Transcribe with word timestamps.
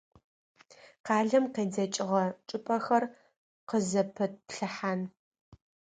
Къалэм 1.05 1.45
къедзэкӏыгъэ 1.53 2.23
чӏыпӏэхэр 2.47 3.03
къызэпэтплъыхьан.. 3.69 5.01